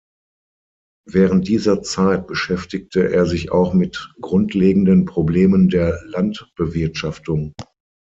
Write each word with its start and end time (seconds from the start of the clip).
Während 1.05 1.47
dieser 1.47 1.83
Zeit 1.83 2.25
beschäftigte 2.25 3.11
er 3.13 3.27
sich 3.27 3.51
auch 3.51 3.75
mit 3.75 4.11
grundlegenden 4.19 5.05
Problemen 5.05 5.69
der 5.69 6.01
Landbewirtschaftung. 6.05 7.53